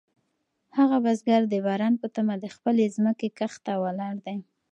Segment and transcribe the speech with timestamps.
[0.77, 4.37] هغه بزګر د باران په تمه د خپلې ځمکې کښت ته ولاړ دی.